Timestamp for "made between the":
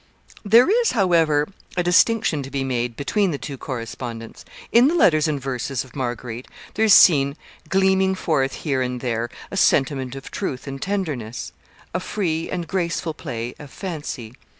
2.63-3.37